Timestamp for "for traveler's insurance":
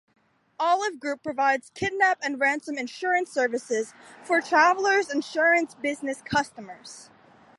4.23-5.75